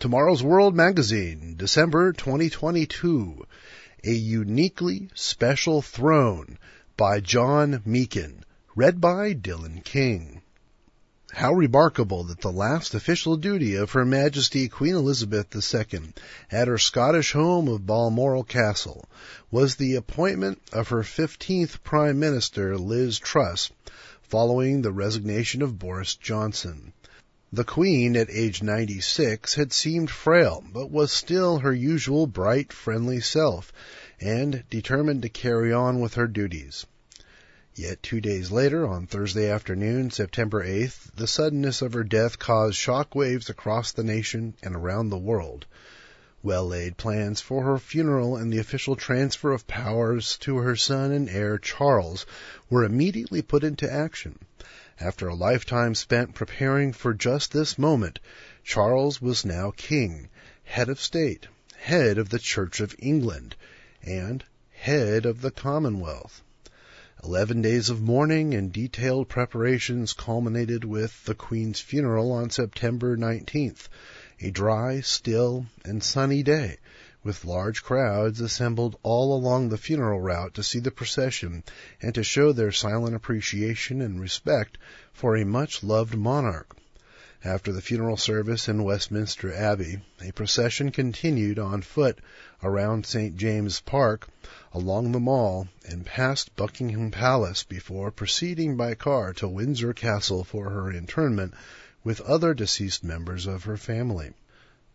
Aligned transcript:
Tomorrow's 0.00 0.42
World 0.42 0.74
Magazine, 0.74 1.56
December 1.58 2.14
2022. 2.14 3.46
A 4.02 4.10
Uniquely 4.10 5.10
Special 5.14 5.82
Throne 5.82 6.58
by 6.96 7.20
John 7.20 7.82
Meakin. 7.84 8.42
Read 8.74 8.98
by 8.98 9.34
Dylan 9.34 9.84
King. 9.84 10.40
How 11.32 11.52
remarkable 11.52 12.24
that 12.24 12.40
the 12.40 12.50
last 12.50 12.94
official 12.94 13.36
duty 13.36 13.74
of 13.74 13.92
Her 13.92 14.06
Majesty 14.06 14.70
Queen 14.70 14.94
Elizabeth 14.94 15.54
II 15.54 16.14
at 16.50 16.66
her 16.66 16.78
Scottish 16.78 17.32
home 17.32 17.68
of 17.68 17.84
Balmoral 17.84 18.44
Castle 18.44 19.06
was 19.50 19.76
the 19.76 19.96
appointment 19.96 20.62
of 20.72 20.88
her 20.88 21.02
15th 21.02 21.82
Prime 21.82 22.18
Minister 22.18 22.78
Liz 22.78 23.18
Truss 23.18 23.70
following 24.22 24.80
the 24.80 24.92
resignation 24.92 25.60
of 25.60 25.78
Boris 25.78 26.14
Johnson. 26.14 26.94
The 27.52 27.64
Queen, 27.64 28.16
at 28.16 28.30
age 28.30 28.62
96, 28.62 29.54
had 29.54 29.72
seemed 29.72 30.08
frail, 30.08 30.62
but 30.72 30.88
was 30.88 31.10
still 31.10 31.58
her 31.58 31.72
usual 31.72 32.28
bright, 32.28 32.72
friendly 32.72 33.18
self, 33.18 33.72
and 34.20 34.62
determined 34.70 35.22
to 35.22 35.28
carry 35.28 35.72
on 35.72 35.98
with 35.98 36.14
her 36.14 36.28
duties. 36.28 36.86
Yet 37.74 38.04
two 38.04 38.20
days 38.20 38.52
later, 38.52 38.86
on 38.86 39.08
Thursday 39.08 39.50
afternoon, 39.50 40.12
September 40.12 40.64
8th, 40.64 41.10
the 41.16 41.26
suddenness 41.26 41.82
of 41.82 41.92
her 41.94 42.04
death 42.04 42.38
caused 42.38 42.76
shock 42.76 43.16
waves 43.16 43.50
across 43.50 43.90
the 43.90 44.04
nation 44.04 44.54
and 44.62 44.76
around 44.76 45.08
the 45.08 45.18
world. 45.18 45.66
Well 46.44 46.68
laid 46.68 46.98
plans 46.98 47.40
for 47.40 47.64
her 47.64 47.78
funeral 47.78 48.36
and 48.36 48.52
the 48.52 48.58
official 48.58 48.94
transfer 48.94 49.50
of 49.50 49.66
powers 49.66 50.38
to 50.42 50.58
her 50.58 50.76
son 50.76 51.10
and 51.10 51.28
heir 51.28 51.58
Charles 51.58 52.26
were 52.70 52.84
immediately 52.84 53.42
put 53.42 53.64
into 53.64 53.92
action. 53.92 54.38
After 55.02 55.28
a 55.28 55.34
lifetime 55.34 55.94
spent 55.94 56.34
preparing 56.34 56.92
for 56.92 57.14
just 57.14 57.52
this 57.52 57.78
moment, 57.78 58.18
Charles 58.62 59.22
was 59.22 59.46
now 59.46 59.72
king, 59.74 60.28
head 60.64 60.90
of 60.90 61.00
state, 61.00 61.48
head 61.78 62.18
of 62.18 62.28
the 62.28 62.38
Church 62.38 62.80
of 62.80 62.94
England, 62.98 63.56
and 64.02 64.44
head 64.72 65.24
of 65.24 65.40
the 65.40 65.50
Commonwealth. 65.50 66.42
Eleven 67.24 67.62
days 67.62 67.88
of 67.88 68.02
mourning 68.02 68.52
and 68.52 68.74
detailed 68.74 69.30
preparations 69.30 70.12
culminated 70.12 70.84
with 70.84 71.24
the 71.24 71.34
Queen's 71.34 71.80
funeral 71.80 72.30
on 72.30 72.50
September 72.50 73.16
19th, 73.16 73.88
a 74.40 74.50
dry, 74.50 75.00
still, 75.00 75.64
and 75.82 76.04
sunny 76.04 76.42
day, 76.42 76.76
with 77.22 77.44
large 77.44 77.82
crowds 77.82 78.40
assembled 78.40 78.98
all 79.02 79.36
along 79.36 79.68
the 79.68 79.76
funeral 79.76 80.20
route 80.20 80.54
to 80.54 80.62
see 80.62 80.78
the 80.78 80.90
procession 80.90 81.62
and 82.00 82.14
to 82.14 82.24
show 82.24 82.52
their 82.52 82.72
silent 82.72 83.14
appreciation 83.14 84.00
and 84.00 84.18
respect 84.20 84.78
for 85.12 85.36
a 85.36 85.44
much 85.44 85.82
loved 85.82 86.16
monarch. 86.16 86.74
After 87.44 87.72
the 87.72 87.80
funeral 87.80 88.18
service 88.18 88.68
in 88.68 88.84
Westminster 88.84 89.52
Abbey, 89.52 90.02
a 90.22 90.30
procession 90.32 90.90
continued 90.90 91.58
on 91.58 91.80
foot 91.80 92.18
around 92.62 93.06
St. 93.06 93.36
James's 93.36 93.80
Park, 93.80 94.28
along 94.72 95.12
the 95.12 95.20
Mall, 95.20 95.68
and 95.86 96.04
past 96.04 96.54
Buckingham 96.56 97.10
Palace 97.10 97.64
before 97.64 98.10
proceeding 98.10 98.76
by 98.76 98.94
car 98.94 99.32
to 99.34 99.48
Windsor 99.48 99.94
Castle 99.94 100.44
for 100.44 100.68
her 100.68 100.90
interment 100.92 101.54
with 102.04 102.20
other 102.20 102.52
deceased 102.52 103.04
members 103.04 103.46
of 103.46 103.64
her 103.64 103.76
family. 103.76 104.32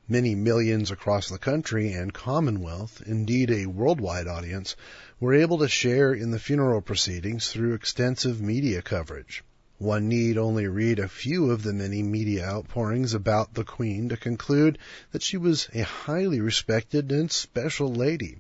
Many 0.08 0.36
millions 0.36 0.92
across 0.92 1.30
the 1.30 1.40
country 1.40 1.92
and 1.92 2.14
Commonwealth, 2.14 3.02
indeed 3.08 3.50
a 3.50 3.66
worldwide 3.66 4.28
audience, 4.28 4.76
were 5.20 5.34
able 5.34 5.58
to 5.58 5.68
share 5.68 6.14
in 6.14 6.30
the 6.30 6.38
funeral 6.38 6.82
proceedings 6.82 7.48
through 7.48 7.74
extensive 7.74 8.40
media 8.40 8.84
coverage. 8.84 9.44
One 9.80 10.08
need 10.08 10.38
only 10.38 10.68
read 10.68 11.00
a 11.00 11.08
few 11.08 11.50
of 11.50 11.64
the 11.64 11.74
many 11.74 12.04
media 12.04 12.46
outpourings 12.46 13.16
about 13.16 13.56
the 13.56 13.64
Queen 13.64 14.08
to 14.10 14.16
conclude 14.16 14.78
that 15.12 15.24
she 15.24 15.38
was 15.38 15.70
a 15.74 15.82
highly 15.82 16.40
respected 16.40 17.12
and 17.12 17.32
special 17.32 17.92
lady. 17.92 18.38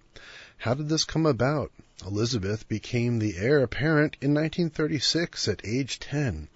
How 0.59 0.75
did 0.75 0.87
this 0.87 1.03
come 1.03 1.25
about? 1.25 1.71
Elizabeth 2.05 2.67
became 2.67 3.17
the 3.17 3.37
heir 3.37 3.63
apparent 3.63 4.17
in 4.21 4.35
1936 4.35 5.47
at 5.47 5.65
age 5.65 5.97
10, 5.97 6.47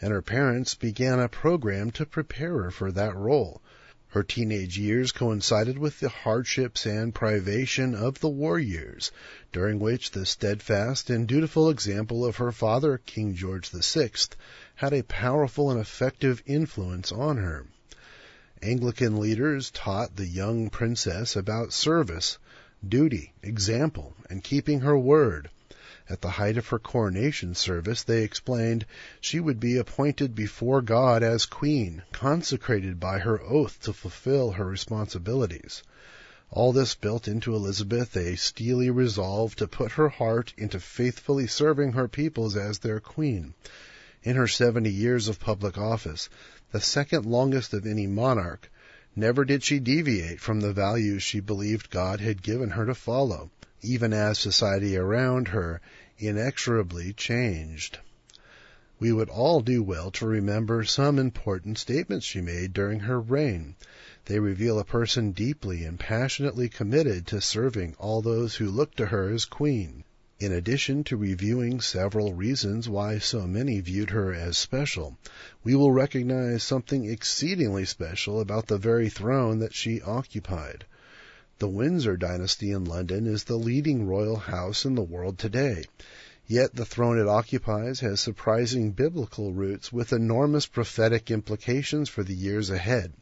and 0.00 0.12
her 0.12 0.22
parents 0.22 0.74
began 0.74 1.20
a 1.20 1.28
program 1.28 1.92
to 1.92 2.04
prepare 2.04 2.64
her 2.64 2.72
for 2.72 2.90
that 2.90 3.14
role. 3.14 3.62
Her 4.10 4.22
teenage 4.22 4.78
years 4.78 5.10
coincided 5.10 5.78
with 5.78 5.98
the 5.98 6.08
hardships 6.08 6.86
and 6.86 7.12
privation 7.12 7.92
of 7.92 8.20
the 8.20 8.28
war 8.28 8.56
years, 8.56 9.10
during 9.52 9.80
which 9.80 10.12
the 10.12 10.24
steadfast 10.24 11.10
and 11.10 11.26
dutiful 11.26 11.68
example 11.68 12.24
of 12.24 12.36
her 12.36 12.52
father, 12.52 12.98
King 12.98 13.34
George 13.34 13.68
VI, 13.68 14.10
had 14.76 14.92
a 14.92 15.02
powerful 15.02 15.72
and 15.72 15.80
effective 15.80 16.40
influence 16.46 17.10
on 17.10 17.38
her. 17.38 17.66
Anglican 18.62 19.18
leaders 19.18 19.72
taught 19.72 20.14
the 20.14 20.28
young 20.28 20.70
princess 20.70 21.34
about 21.34 21.72
service, 21.72 22.38
duty, 22.88 23.32
example, 23.42 24.14
and 24.30 24.44
keeping 24.44 24.82
her 24.82 24.96
word. 24.96 25.50
At 26.08 26.20
the 26.20 26.30
height 26.38 26.56
of 26.56 26.68
her 26.68 26.78
coronation 26.78 27.56
service, 27.56 28.04
they 28.04 28.22
explained, 28.22 28.86
she 29.20 29.40
would 29.40 29.58
be 29.58 29.76
appointed 29.76 30.36
before 30.36 30.80
God 30.80 31.24
as 31.24 31.46
queen, 31.46 32.04
consecrated 32.12 33.00
by 33.00 33.18
her 33.18 33.42
oath 33.42 33.80
to 33.80 33.92
fulfill 33.92 34.52
her 34.52 34.66
responsibilities. 34.66 35.82
All 36.48 36.72
this 36.72 36.94
built 36.94 37.26
into 37.26 37.56
Elizabeth 37.56 38.16
a 38.16 38.36
steely 38.36 38.88
resolve 38.88 39.56
to 39.56 39.66
put 39.66 39.90
her 39.98 40.08
heart 40.08 40.54
into 40.56 40.78
faithfully 40.78 41.48
serving 41.48 41.94
her 41.94 42.06
peoples 42.06 42.54
as 42.56 42.78
their 42.78 43.00
queen. 43.00 43.54
In 44.22 44.36
her 44.36 44.46
seventy 44.46 44.92
years 44.92 45.26
of 45.26 45.40
public 45.40 45.76
office, 45.76 46.28
the 46.70 46.80
second 46.80 47.26
longest 47.26 47.74
of 47.74 47.84
any 47.84 48.06
monarch, 48.06 48.70
never 49.16 49.44
did 49.44 49.64
she 49.64 49.80
deviate 49.80 50.40
from 50.40 50.60
the 50.60 50.72
values 50.72 51.24
she 51.24 51.40
believed 51.40 51.90
God 51.90 52.20
had 52.20 52.44
given 52.44 52.70
her 52.70 52.86
to 52.86 52.94
follow 52.94 53.50
even 53.82 54.12
as 54.12 54.38
society 54.38 54.96
around 54.96 55.48
her 55.48 55.80
inexorably 56.18 57.12
changed. 57.12 57.98
We 58.98 59.12
would 59.12 59.28
all 59.28 59.60
do 59.60 59.82
well 59.82 60.10
to 60.12 60.26
remember 60.26 60.82
some 60.84 61.18
important 61.18 61.76
statements 61.76 62.24
she 62.24 62.40
made 62.40 62.72
during 62.72 63.00
her 63.00 63.20
reign. 63.20 63.74
They 64.24 64.40
reveal 64.40 64.78
a 64.78 64.84
person 64.84 65.32
deeply 65.32 65.84
and 65.84 66.00
passionately 66.00 66.70
committed 66.70 67.26
to 67.26 67.42
serving 67.42 67.94
all 67.98 68.22
those 68.22 68.54
who 68.54 68.70
look 68.70 68.94
to 68.94 69.06
her 69.06 69.30
as 69.30 69.44
queen. 69.44 70.04
In 70.38 70.52
addition 70.52 71.04
to 71.04 71.16
reviewing 71.16 71.80
several 71.80 72.32
reasons 72.32 72.88
why 72.88 73.18
so 73.18 73.46
many 73.46 73.80
viewed 73.80 74.10
her 74.10 74.32
as 74.32 74.56
special, 74.56 75.18
we 75.62 75.74
will 75.74 75.92
recognize 75.92 76.62
something 76.62 77.04
exceedingly 77.04 77.84
special 77.84 78.40
about 78.40 78.66
the 78.66 78.78
very 78.78 79.10
throne 79.10 79.58
that 79.58 79.74
she 79.74 80.00
occupied. 80.00 80.86
The 81.58 81.68
Windsor 81.70 82.18
dynasty 82.18 82.70
in 82.70 82.84
London 82.84 83.26
is 83.26 83.44
the 83.44 83.56
leading 83.56 84.06
royal 84.06 84.36
house 84.36 84.84
in 84.84 84.94
the 84.94 85.00
world 85.00 85.38
today. 85.38 85.86
Yet 86.46 86.74
the 86.74 86.84
throne 86.84 87.18
it 87.18 87.26
occupies 87.26 88.00
has 88.00 88.20
surprising 88.20 88.90
biblical 88.90 89.54
roots 89.54 89.90
with 89.90 90.12
enormous 90.12 90.66
prophetic 90.66 91.30
implications 91.30 92.10
for 92.10 92.22
the 92.22 92.34
years 92.34 92.68
ahead. 92.68 93.14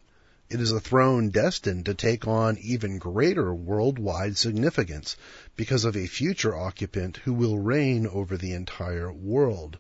It 0.51 0.61
is 0.61 0.73
a 0.73 0.81
throne 0.81 1.31
destined 1.31 1.87
to 1.87 1.95
take 1.95 2.27
on 2.27 2.59
even 2.59 2.99
greater 2.99 3.55
worldwide 3.55 4.37
significance 4.37 5.17
because 5.55 5.85
of 5.85 5.97
a 5.97 6.09
future 6.09 6.57
occupant 6.57 7.19
who 7.19 7.35
will 7.35 7.61
reign 7.61 8.05
over 8.05 8.37
the 8.37 8.53
entire 8.53 9.13
world. 9.13 9.79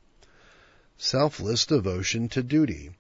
Selfless 0.96 1.66
devotion 1.66 2.28
to 2.28 2.40
duty. 2.44 2.92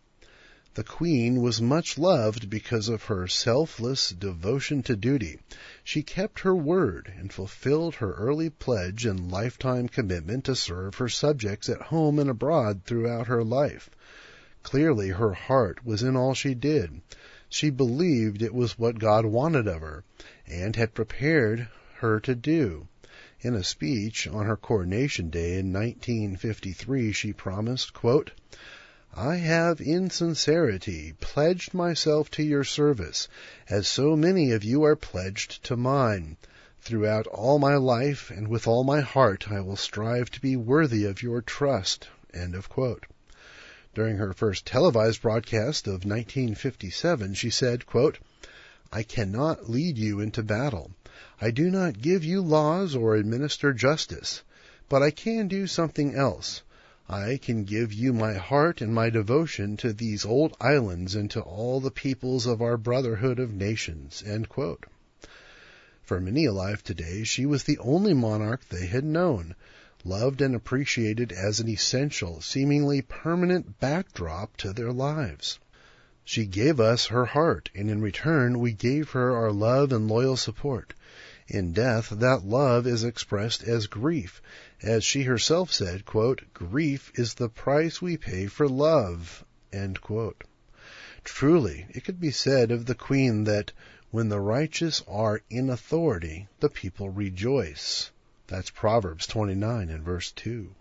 The 0.76 0.82
Queen 0.82 1.40
was 1.40 1.62
much 1.62 1.98
loved 1.98 2.50
because 2.50 2.88
of 2.88 3.04
her 3.04 3.28
selfless 3.28 4.10
devotion 4.10 4.82
to 4.82 4.96
duty. 4.96 5.38
She 5.84 6.02
kept 6.02 6.40
her 6.40 6.52
word 6.56 7.12
and 7.16 7.32
fulfilled 7.32 7.94
her 7.94 8.12
early 8.14 8.50
pledge 8.50 9.06
and 9.06 9.30
lifetime 9.30 9.86
commitment 9.86 10.42
to 10.46 10.56
serve 10.56 10.96
her 10.96 11.08
subjects 11.08 11.68
at 11.68 11.80
home 11.80 12.18
and 12.18 12.28
abroad 12.28 12.82
throughout 12.86 13.28
her 13.28 13.44
life. 13.44 13.88
Clearly 14.64 15.10
her 15.10 15.32
heart 15.32 15.86
was 15.86 16.02
in 16.02 16.16
all 16.16 16.34
she 16.34 16.54
did. 16.54 17.02
She 17.48 17.70
believed 17.70 18.42
it 18.42 18.52
was 18.52 18.76
what 18.76 18.98
God 18.98 19.26
wanted 19.26 19.68
of 19.68 19.80
her 19.80 20.02
and 20.44 20.74
had 20.74 20.92
prepared 20.92 21.68
her 21.98 22.18
to 22.18 22.34
do. 22.34 22.88
In 23.40 23.54
a 23.54 23.62
speech 23.62 24.26
on 24.26 24.46
her 24.46 24.56
coronation 24.56 25.30
day 25.30 25.56
in 25.56 25.72
1953 25.72 27.12
she 27.12 27.32
promised, 27.32 27.94
quote, 27.94 28.32
I 29.16 29.36
have 29.36 29.80
in 29.80 30.10
sincerity 30.10 31.14
pledged 31.20 31.72
myself 31.72 32.32
to 32.32 32.42
your 32.42 32.64
service, 32.64 33.28
as 33.68 33.86
so 33.86 34.16
many 34.16 34.50
of 34.50 34.64
you 34.64 34.82
are 34.82 34.96
pledged 34.96 35.62
to 35.66 35.76
mine. 35.76 36.36
Throughout 36.80 37.28
all 37.28 37.60
my 37.60 37.76
life 37.76 38.32
and 38.32 38.48
with 38.48 38.66
all 38.66 38.82
my 38.82 39.02
heart 39.02 39.52
I 39.52 39.60
will 39.60 39.76
strive 39.76 40.32
to 40.32 40.40
be 40.40 40.56
worthy 40.56 41.04
of 41.04 41.22
your 41.22 41.42
trust. 41.42 42.08
During 42.32 44.16
her 44.16 44.32
first 44.32 44.66
televised 44.66 45.22
broadcast 45.22 45.86
of 45.86 46.04
1957, 46.04 47.34
she 47.34 47.50
said, 47.50 47.86
quote, 47.86 48.18
I 48.92 49.04
cannot 49.04 49.70
lead 49.70 49.96
you 49.96 50.18
into 50.18 50.42
battle. 50.42 50.90
I 51.40 51.52
do 51.52 51.70
not 51.70 52.02
give 52.02 52.24
you 52.24 52.40
laws 52.40 52.96
or 52.96 53.14
administer 53.14 53.72
justice. 53.72 54.42
But 54.88 55.04
I 55.04 55.12
can 55.12 55.46
do 55.46 55.68
something 55.68 56.16
else. 56.16 56.64
I 57.06 57.36
can 57.36 57.64
give 57.64 57.92
you 57.92 58.14
my 58.14 58.32
heart 58.32 58.80
and 58.80 58.94
my 58.94 59.10
devotion 59.10 59.76
to 59.76 59.92
these 59.92 60.24
old 60.24 60.56
islands 60.58 61.14
and 61.14 61.30
to 61.32 61.42
all 61.42 61.78
the 61.78 61.90
peoples 61.90 62.46
of 62.46 62.62
our 62.62 62.78
brotherhood 62.78 63.38
of 63.38 63.52
nations. 63.52 64.24
For 66.02 66.18
many 66.18 66.46
alive 66.46 66.82
today, 66.82 67.22
she 67.24 67.44
was 67.44 67.64
the 67.64 67.76
only 67.76 68.14
monarch 68.14 68.66
they 68.70 68.86
had 68.86 69.04
known, 69.04 69.54
loved 70.02 70.40
and 70.40 70.54
appreciated 70.54 71.30
as 71.30 71.60
an 71.60 71.68
essential, 71.68 72.40
seemingly 72.40 73.02
permanent 73.02 73.78
backdrop 73.78 74.56
to 74.56 74.72
their 74.72 74.90
lives. 74.90 75.58
She 76.24 76.46
gave 76.46 76.80
us 76.80 77.08
her 77.08 77.26
heart, 77.26 77.70
and 77.74 77.90
in 77.90 78.00
return 78.00 78.60
we 78.60 78.72
gave 78.72 79.10
her 79.10 79.36
our 79.36 79.52
love 79.52 79.92
and 79.92 80.08
loyal 80.08 80.38
support. 80.38 80.94
In 81.46 81.72
death, 81.72 82.08
that 82.08 82.46
love 82.46 82.86
is 82.86 83.04
expressed 83.04 83.62
as 83.64 83.86
grief. 83.86 84.40
As 84.82 85.04
she 85.04 85.24
herself 85.24 85.70
said, 85.70 86.06
quote, 86.06 86.40
Grief 86.54 87.12
is 87.16 87.34
the 87.34 87.50
price 87.50 88.00
we 88.00 88.16
pay 88.16 88.46
for 88.46 88.66
love. 88.66 89.44
Truly, 91.22 91.86
it 91.90 92.02
could 92.02 92.18
be 92.18 92.30
said 92.30 92.70
of 92.70 92.86
the 92.86 92.94
Queen 92.94 93.44
that 93.44 93.72
when 94.10 94.30
the 94.30 94.40
righteous 94.40 95.02
are 95.06 95.42
in 95.50 95.68
authority, 95.68 96.48
the 96.60 96.70
people 96.70 97.10
rejoice. 97.10 98.10
That's 98.46 98.70
Proverbs 98.70 99.26
29 99.26 99.90
and 99.90 100.02
verse 100.02 100.32
2. 100.32 100.74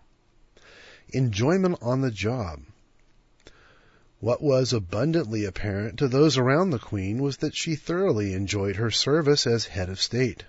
Enjoyment 1.10 1.78
on 1.82 2.00
the 2.00 2.10
job. 2.10 2.62
What 4.18 4.42
was 4.42 4.72
abundantly 4.72 5.44
apparent 5.44 5.98
to 5.98 6.08
those 6.08 6.38
around 6.38 6.70
the 6.70 6.78
Queen 6.78 7.18
was 7.18 7.36
that 7.36 7.54
she 7.54 7.76
thoroughly 7.76 8.32
enjoyed 8.32 8.76
her 8.76 8.90
service 8.90 9.46
as 9.46 9.66
head 9.66 9.90
of 9.90 10.00
state, 10.00 10.44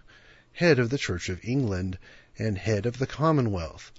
head 0.58 0.80
of 0.80 0.90
the 0.90 0.98
Church 0.98 1.28
of 1.28 1.44
England, 1.44 1.98
and 2.40 2.58
head 2.58 2.86
of 2.86 2.98
the 2.98 3.06
Commonwealth. 3.06 3.92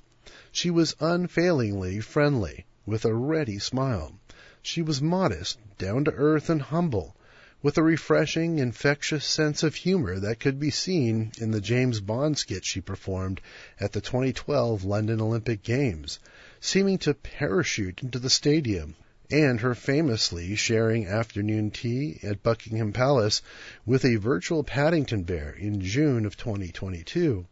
She 0.50 0.70
was 0.70 0.96
unfailingly 1.00 2.00
friendly, 2.00 2.64
with 2.86 3.04
a 3.04 3.12
ready 3.12 3.58
smile. 3.58 4.18
She 4.62 4.80
was 4.80 5.02
modest, 5.02 5.58
down 5.76 6.06
to 6.06 6.12
earth, 6.12 6.48
and 6.48 6.62
humble, 6.62 7.14
with 7.62 7.76
a 7.76 7.82
refreshing, 7.82 8.58
infectious 8.58 9.26
sense 9.26 9.62
of 9.62 9.74
humor 9.74 10.18
that 10.18 10.40
could 10.40 10.58
be 10.58 10.70
seen 10.70 11.30
in 11.38 11.50
the 11.50 11.60
James 11.60 12.00
Bond 12.00 12.38
skit 12.38 12.64
she 12.64 12.80
performed 12.80 13.42
at 13.78 13.92
the 13.92 14.00
2012 14.00 14.82
London 14.82 15.20
Olympic 15.20 15.62
Games, 15.62 16.18
seeming 16.58 16.96
to 16.96 17.12
parachute 17.12 18.02
into 18.02 18.18
the 18.18 18.30
stadium 18.30 18.94
and 19.30 19.60
her 19.60 19.74
famously 19.74 20.54
sharing 20.54 21.06
afternoon 21.06 21.70
tea 21.70 22.18
at 22.22 22.42
Buckingham 22.42 22.92
Palace 22.92 23.42
with 23.84 24.04
a 24.04 24.16
virtual 24.16 24.62
Paddington 24.62 25.24
Bear 25.24 25.50
in 25.50 25.80
June 25.80 26.24
of 26.24 26.36
2022. 26.36 27.44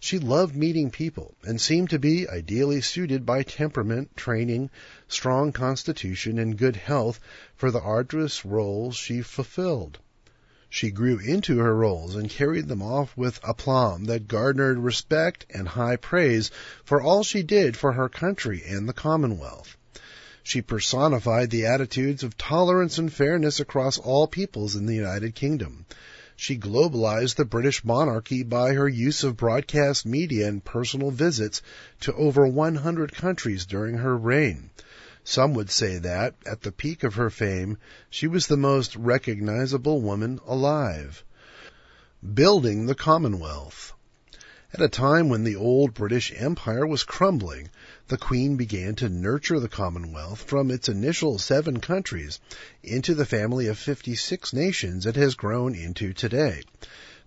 She 0.00 0.18
loved 0.18 0.56
meeting 0.56 0.90
people 0.90 1.36
and 1.44 1.60
seemed 1.60 1.90
to 1.90 1.98
be 1.98 2.28
ideally 2.28 2.80
suited 2.80 3.26
by 3.26 3.42
temperament, 3.42 4.16
training, 4.16 4.70
strong 5.06 5.52
constitution, 5.52 6.38
and 6.38 6.56
good 6.56 6.76
health 6.76 7.20
for 7.54 7.70
the 7.70 7.80
arduous 7.80 8.44
roles 8.44 8.96
she 8.96 9.20
fulfilled. 9.20 9.98
She 10.68 10.90
grew 10.90 11.18
into 11.18 11.58
her 11.58 11.76
roles 11.76 12.16
and 12.16 12.30
carried 12.30 12.68
them 12.68 12.80
off 12.80 13.14
with 13.16 13.38
aplomb 13.44 14.06
that 14.06 14.26
garnered 14.26 14.78
respect 14.78 15.44
and 15.50 15.68
high 15.68 15.96
praise 15.96 16.50
for 16.82 17.02
all 17.02 17.22
she 17.22 17.42
did 17.42 17.76
for 17.76 17.92
her 17.92 18.08
country 18.08 18.62
and 18.66 18.88
the 18.88 18.94
Commonwealth. 18.94 19.76
She 20.44 20.60
personified 20.60 21.50
the 21.50 21.66
attitudes 21.66 22.24
of 22.24 22.36
tolerance 22.36 22.98
and 22.98 23.12
fairness 23.12 23.60
across 23.60 23.96
all 23.96 24.26
peoples 24.26 24.74
in 24.74 24.86
the 24.86 24.94
United 24.94 25.34
Kingdom. 25.36 25.86
She 26.34 26.58
globalized 26.58 27.36
the 27.36 27.44
British 27.44 27.84
monarchy 27.84 28.42
by 28.42 28.72
her 28.72 28.88
use 28.88 29.22
of 29.22 29.36
broadcast 29.36 30.04
media 30.04 30.48
and 30.48 30.64
personal 30.64 31.12
visits 31.12 31.62
to 32.00 32.12
over 32.14 32.46
100 32.46 33.14
countries 33.14 33.66
during 33.66 33.98
her 33.98 34.16
reign. 34.16 34.70
Some 35.22 35.54
would 35.54 35.70
say 35.70 35.98
that, 35.98 36.34
at 36.44 36.62
the 36.62 36.72
peak 36.72 37.04
of 37.04 37.14
her 37.14 37.30
fame, 37.30 37.78
she 38.10 38.26
was 38.26 38.48
the 38.48 38.56
most 38.56 38.96
recognizable 38.96 40.00
woman 40.00 40.40
alive. 40.44 41.22
Building 42.34 42.86
the 42.86 42.96
Commonwealth. 42.96 43.92
At 44.74 44.80
a 44.80 44.88
time 44.88 45.28
when 45.28 45.44
the 45.44 45.56
old 45.56 45.92
British 45.92 46.32
Empire 46.34 46.86
was 46.86 47.04
crumbling, 47.04 47.68
the 48.12 48.18
Queen 48.18 48.56
began 48.56 48.94
to 48.94 49.08
nurture 49.08 49.58
the 49.58 49.70
Commonwealth 49.70 50.42
from 50.42 50.70
its 50.70 50.86
initial 50.86 51.38
seven 51.38 51.80
countries 51.80 52.40
into 52.82 53.14
the 53.14 53.24
family 53.24 53.68
of 53.68 53.78
56 53.78 54.52
nations 54.52 55.06
it 55.06 55.16
has 55.16 55.34
grown 55.34 55.74
into 55.74 56.12
today. 56.12 56.62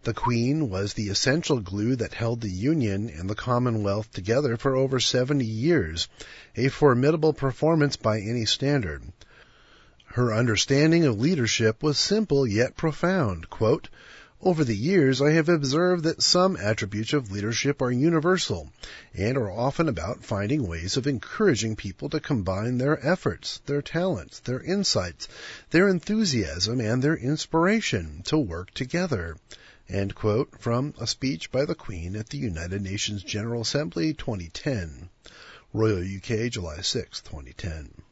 The 0.04 0.14
Queen 0.14 0.70
was 0.70 0.94
the 0.94 1.10
essential 1.10 1.60
glue 1.60 1.96
that 1.96 2.14
held 2.14 2.42
the 2.42 2.52
Union 2.52 3.10
and 3.10 3.28
the 3.28 3.34
Commonwealth 3.34 4.12
together 4.12 4.58
for 4.58 4.76
over 4.76 5.00
70 5.00 5.44
years, 5.44 6.08
a 6.56 6.68
formidable 6.68 7.34
performance 7.34 7.96
by 7.96 8.20
any 8.20 8.46
standard. 8.46 9.12
Her 10.06 10.32
understanding 10.32 11.04
of 11.04 11.20
leadership 11.20 11.82
was 11.82 11.98
simple 11.98 12.46
yet 12.46 12.78
profound. 12.78 13.50
Quote, 13.50 13.90
over 14.46 14.64
the 14.64 14.76
years, 14.76 15.24
I 15.24 15.32
have 15.32 15.50
observed 15.50 16.04
that 16.04 16.22
some 16.22 16.56
attributes 16.56 17.14
of 17.14 17.32
leadership 17.32 17.82
are 17.82 17.90
universal 17.90 18.72
and 19.16 19.38
are 19.38 19.50
often 19.50 19.90
about 19.90 20.24
finding 20.24 20.68
ways 20.68 20.98
of 20.98 21.08
encouraging 21.08 21.76
people 21.76 22.10
to 22.10 22.20
combine 22.20 22.78
their 22.78 23.04
efforts, 23.04 23.60
their 23.66 23.82
talents, 23.82 24.42
their 24.42 24.62
insights, 24.62 25.28
their 25.72 25.90
enthusiasm, 25.90 26.80
and 26.80 27.02
their 27.02 27.18
inspiration 27.18 28.22
to 28.26 28.38
work 28.38 28.72
together. 28.76 29.36
From 30.60 30.94
a 31.00 31.08
speech 31.08 31.52
by 31.52 31.66
the 31.66 31.74
Queen 31.74 32.16
at 32.16 32.30
the 32.30 32.38
United 32.38 32.84
Nations 32.84 33.24
General 33.24 33.62
Assembly 33.62 34.14
2010. 34.14 35.10
Royal 35.74 36.04
UK, 36.04 36.52
July 36.52 36.82
6, 36.82 37.22
2010. 37.22 38.05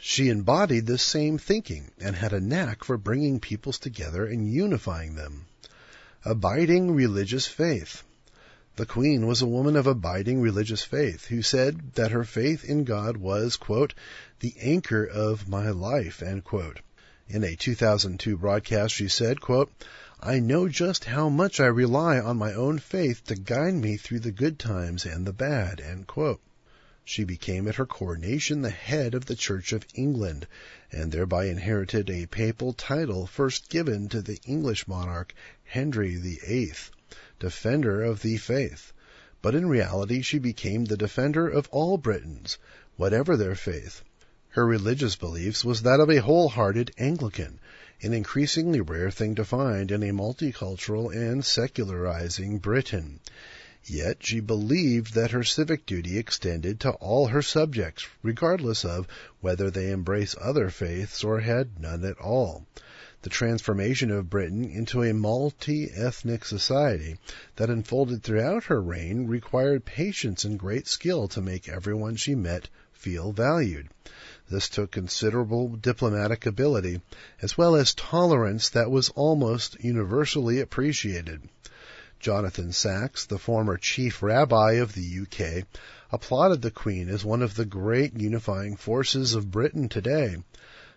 She 0.00 0.28
embodied 0.28 0.86
this 0.86 1.04
same 1.04 1.38
thinking 1.38 1.92
and 2.00 2.16
had 2.16 2.32
a 2.32 2.40
knack 2.40 2.82
for 2.82 2.98
bringing 2.98 3.38
peoples 3.38 3.78
together 3.78 4.26
and 4.26 4.52
unifying 4.52 5.14
them. 5.14 5.46
Abiding 6.24 6.90
religious 6.96 7.46
faith. 7.46 8.02
The 8.74 8.86
Queen 8.86 9.24
was 9.28 9.40
a 9.40 9.46
woman 9.46 9.76
of 9.76 9.86
abiding 9.86 10.40
religious 10.40 10.82
faith 10.82 11.26
who 11.26 11.42
said 11.42 11.92
that 11.94 12.10
her 12.10 12.24
faith 12.24 12.64
in 12.64 12.82
God 12.82 13.18
was, 13.18 13.56
the 14.40 14.54
anchor 14.60 15.04
of 15.04 15.46
my 15.48 15.70
life, 15.70 16.20
In 16.20 17.44
a 17.44 17.54
2002 17.54 18.36
broadcast, 18.36 18.92
she 18.92 19.06
said, 19.06 19.38
I 20.18 20.40
know 20.40 20.68
just 20.68 21.04
how 21.04 21.28
much 21.28 21.60
I 21.60 21.66
rely 21.66 22.18
on 22.18 22.36
my 22.36 22.52
own 22.52 22.80
faith 22.80 23.24
to 23.26 23.36
guide 23.36 23.74
me 23.74 23.96
through 23.96 24.20
the 24.20 24.32
good 24.32 24.58
times 24.58 25.06
and 25.06 25.24
the 25.24 25.32
bad, 25.32 25.80
she 27.06 27.22
became 27.22 27.68
at 27.68 27.74
her 27.74 27.84
coronation 27.84 28.62
the 28.62 28.70
head 28.70 29.12
of 29.14 29.26
the 29.26 29.36
Church 29.36 29.74
of 29.74 29.84
England, 29.94 30.46
and 30.90 31.12
thereby 31.12 31.44
inherited 31.44 32.08
a 32.08 32.24
papal 32.24 32.72
title 32.72 33.26
first 33.26 33.68
given 33.68 34.08
to 34.08 34.22
the 34.22 34.40
English 34.46 34.88
monarch 34.88 35.34
Henry 35.64 36.16
VIII, 36.16 36.72
defender 37.38 38.02
of 38.02 38.22
the 38.22 38.38
faith. 38.38 38.94
But 39.42 39.54
in 39.54 39.68
reality 39.68 40.22
she 40.22 40.38
became 40.38 40.86
the 40.86 40.96
defender 40.96 41.46
of 41.46 41.68
all 41.70 41.98
Britons, 41.98 42.56
whatever 42.96 43.36
their 43.36 43.54
faith. 43.54 44.00
Her 44.48 44.66
religious 44.66 45.14
beliefs 45.14 45.62
was 45.62 45.82
that 45.82 46.00
of 46.00 46.08
a 46.08 46.22
wholehearted 46.22 46.90
Anglican, 46.96 47.60
an 48.00 48.14
increasingly 48.14 48.80
rare 48.80 49.10
thing 49.10 49.34
to 49.34 49.44
find 49.44 49.90
in 49.90 50.02
a 50.02 50.14
multicultural 50.14 51.14
and 51.14 51.44
secularizing 51.44 52.60
Britain. 52.60 53.20
Yet 53.86 54.24
she 54.24 54.40
believed 54.40 55.12
that 55.12 55.32
her 55.32 55.44
civic 55.44 55.84
duty 55.84 56.16
extended 56.16 56.80
to 56.80 56.92
all 56.92 57.26
her 57.26 57.42
subjects, 57.42 58.06
regardless 58.22 58.82
of 58.82 59.06
whether 59.42 59.70
they 59.70 59.92
embraced 59.92 60.38
other 60.38 60.70
faiths 60.70 61.22
or 61.22 61.40
had 61.40 61.78
none 61.78 62.02
at 62.02 62.16
all. 62.16 62.64
The 63.20 63.28
transformation 63.28 64.10
of 64.10 64.30
Britain 64.30 64.64
into 64.64 65.02
a 65.02 65.12
multi-ethnic 65.12 66.46
society 66.46 67.18
that 67.56 67.68
unfolded 67.68 68.22
throughout 68.22 68.64
her 68.64 68.80
reign 68.80 69.26
required 69.26 69.84
patience 69.84 70.46
and 70.46 70.58
great 70.58 70.88
skill 70.88 71.28
to 71.28 71.42
make 71.42 71.68
everyone 71.68 72.16
she 72.16 72.34
met 72.34 72.70
feel 72.94 73.32
valued. 73.32 73.90
This 74.48 74.70
took 74.70 74.92
considerable 74.92 75.68
diplomatic 75.76 76.46
ability, 76.46 77.02
as 77.42 77.58
well 77.58 77.76
as 77.76 77.92
tolerance 77.92 78.70
that 78.70 78.90
was 78.90 79.10
almost 79.10 79.76
universally 79.84 80.58
appreciated. 80.58 81.50
Jonathan 82.24 82.72
Sacks, 82.72 83.26
the 83.26 83.38
former 83.38 83.76
chief 83.76 84.22
rabbi 84.22 84.76
of 84.76 84.94
the 84.94 85.20
UK, 85.20 85.66
applauded 86.10 86.62
the 86.62 86.70
Queen 86.70 87.10
as 87.10 87.22
one 87.22 87.42
of 87.42 87.54
the 87.54 87.66
great 87.66 88.18
unifying 88.18 88.76
forces 88.76 89.34
of 89.34 89.50
Britain 89.50 89.90
today. 89.90 90.38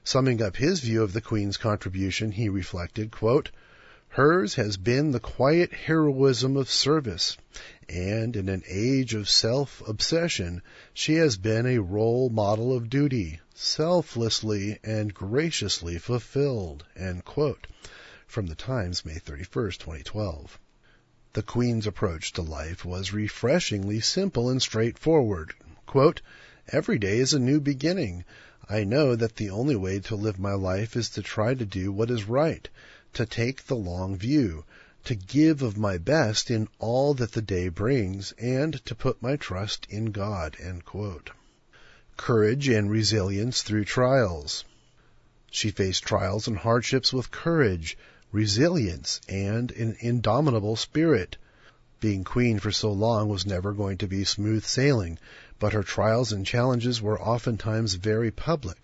Summing 0.06 0.42
up 0.42 0.56
his 0.56 0.80
view 0.80 1.04
of 1.04 1.12
the 1.12 1.20
Queen's 1.20 1.58
contribution, 1.58 2.32
he 2.32 2.48
reflected, 2.48 3.12
quote, 3.12 3.52
Hers 4.08 4.56
has 4.56 4.78
been 4.78 5.12
the 5.12 5.20
quiet 5.20 5.74
heroism 5.74 6.56
of 6.56 6.70
service, 6.70 7.36
and 7.90 8.38
in 8.38 8.48
an 8.48 8.64
age 8.66 9.14
of 9.14 9.28
self-obsession, 9.28 10.62
she 10.94 11.16
has 11.16 11.36
been 11.36 11.66
a 11.66 11.80
role 11.80 12.30
model 12.30 12.74
of 12.74 12.90
duty, 12.90 13.42
selflessly 13.54 14.80
and 14.82 15.14
graciously 15.14 15.98
fulfilled. 15.98 16.86
From 18.28 18.48
the 18.48 18.56
Times, 18.56 19.04
May 19.04 19.16
31, 19.16 19.72
2012. 19.72 20.58
The 21.38 21.44
Queen's 21.44 21.86
approach 21.86 22.34
to 22.34 22.42
life 22.42 22.84
was 22.84 23.14
refreshingly 23.14 24.00
simple 24.00 24.50
and 24.50 24.60
straightforward. 24.60 25.54
Every 26.70 26.98
day 26.98 27.20
is 27.20 27.32
a 27.32 27.38
new 27.38 27.60
beginning. 27.60 28.26
I 28.68 28.84
know 28.84 29.16
that 29.16 29.36
the 29.36 29.52
only 29.52 29.76
way 29.76 30.00
to 30.00 30.16
live 30.16 30.40
my 30.40 30.54
life 30.54 30.96
is 30.96 31.12
to 31.12 31.22
try 31.22 31.54
to 31.54 31.64
do 31.64 31.92
what 31.92 32.10
is 32.10 32.24
right, 32.24 32.68
to 33.14 33.28
take 33.28 33.68
the 33.68 33.76
long 33.76 34.18
view, 34.18 34.66
to 35.04 35.14
give 35.14 35.62
of 35.62 35.78
my 35.78 36.00
best 36.00 36.50
in 36.50 36.70
all 36.80 37.14
that 37.14 37.34
the 37.34 37.44
day 37.44 37.70
brings, 37.70 38.32
and 38.40 38.84
to 38.88 38.96
put 38.96 39.22
my 39.22 39.36
trust 39.36 39.86
in 39.92 40.06
God. 40.06 40.58
Courage 42.18 42.68
and 42.68 42.90
resilience 42.90 43.62
through 43.62 43.86
trials. 43.86 44.66
She 45.52 45.70
faced 45.70 46.02
trials 46.02 46.48
and 46.48 46.58
hardships 46.58 47.14
with 47.14 47.30
courage, 47.30 47.96
resilience, 48.34 49.22
and 49.30 49.72
an 49.72 49.96
indomitable 50.02 50.76
spirit. 50.76 51.38
Being 52.02 52.26
queen 52.26 52.60
for 52.60 52.72
so 52.72 52.92
long 52.92 53.30
was 53.30 53.46
never 53.46 53.72
going 53.72 53.98
to 54.00 54.08
be 54.08 54.26
smooth 54.26 54.66
sailing, 54.66 55.18
but 55.60 55.72
her 55.72 55.82
trials 55.82 56.34
and 56.34 56.46
challenges 56.46 57.02
were 57.02 57.22
oftentimes 57.22 57.94
very 57.94 58.30
public, 58.30 58.78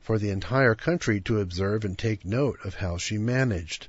for 0.00 0.18
the 0.18 0.28
entire 0.28 0.74
country 0.74 1.20
to 1.22 1.40
observe 1.40 1.84
and 1.84 1.98
take 1.98 2.24
note 2.26 2.58
of 2.62 2.74
how 2.74 2.98
she 2.98 3.16
managed. 3.16 3.88